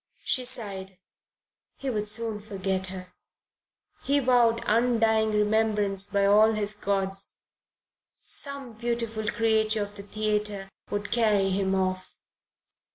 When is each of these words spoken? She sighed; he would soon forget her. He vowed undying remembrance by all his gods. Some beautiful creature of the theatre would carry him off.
She 0.23 0.45
sighed; 0.45 0.97
he 1.77 1.91
would 1.91 2.09
soon 2.09 2.39
forget 2.39 2.87
her. 2.87 3.13
He 4.01 4.17
vowed 4.17 4.63
undying 4.65 5.29
remembrance 5.29 6.07
by 6.07 6.25
all 6.25 6.53
his 6.53 6.73
gods. 6.73 7.37
Some 8.25 8.73
beautiful 8.73 9.27
creature 9.27 9.83
of 9.83 9.93
the 9.95 10.01
theatre 10.01 10.71
would 10.89 11.11
carry 11.11 11.51
him 11.51 11.75
off. 11.75 12.15